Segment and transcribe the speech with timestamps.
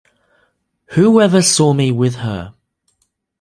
[0.93, 2.55] Who ever saw me with her?